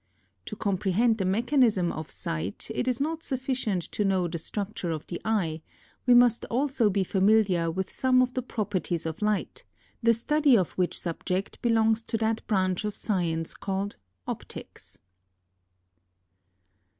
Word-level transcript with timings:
3. 0.47 0.47
To 0.47 0.55
comprehend 0.55 1.19
the 1.19 1.25
mechanism 1.25 1.91
of 1.91 2.09
sight, 2.09 2.71
it 2.73 2.87
is 2.87 2.99
not 2.99 3.21
sufficient 3.21 3.83
to 3.91 4.03
know 4.03 4.27
the 4.27 4.39
structure 4.39 4.89
of 4.89 5.05
the 5.05 5.21
eye; 5.23 5.61
we 6.07 6.15
must 6.15 6.43
also 6.45 6.89
be 6.89 7.03
familiar 7.03 7.69
with 7.69 7.91
some 7.93 8.19
of 8.23 8.33
the 8.33 8.41
properties 8.41 9.05
of 9.05 9.21
light, 9.21 9.63
the 10.01 10.15
study 10.15 10.57
of 10.57 10.71
which 10.71 10.97
subject 10.99 11.61
be 11.61 11.69
longs 11.69 12.01
to 12.01 12.17
that 12.17 12.41
branch 12.47 12.83
of 12.83 12.95
science 12.95 13.53
called 13.53 13.97
Optics. 14.25 14.97